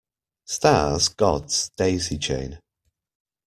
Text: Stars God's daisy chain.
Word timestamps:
Stars 0.45 1.09
God's 1.09 1.69
daisy 1.77 2.17
chain. 2.17 2.57